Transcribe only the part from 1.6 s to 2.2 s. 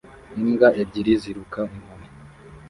inkoni